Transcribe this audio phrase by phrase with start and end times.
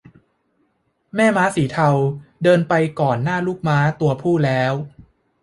[1.15, 1.89] แม่ม้าสีเทา
[2.43, 4.73] เดินไปก่อนหน้าลูกม้าตัวผู้แล้ว